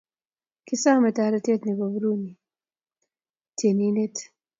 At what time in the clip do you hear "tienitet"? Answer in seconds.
3.57-4.15